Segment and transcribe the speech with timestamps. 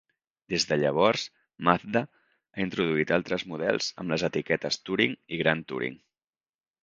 [0.51, 1.25] Des de llavors,
[1.67, 2.01] Mazda
[2.55, 6.01] ha introduït altres models amb les etiquetes Touring i Grand Touring.